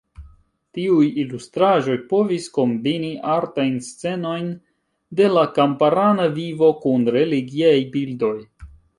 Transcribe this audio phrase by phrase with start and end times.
[0.75, 4.47] Tiuj ilustraĵoj povis kombini artajn scenojn
[5.19, 8.33] de la kamparana vivo kun religiaj bildoj.